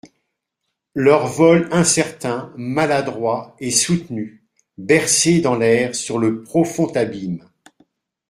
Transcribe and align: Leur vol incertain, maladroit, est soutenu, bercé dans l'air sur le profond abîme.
Leur 0.95 1.27
vol 1.27 1.69
incertain, 1.71 2.51
maladroit, 2.57 3.55
est 3.59 3.69
soutenu, 3.69 4.43
bercé 4.79 5.41
dans 5.41 5.55
l'air 5.55 5.93
sur 5.93 6.17
le 6.17 6.41
profond 6.41 6.87
abîme. 6.93 7.47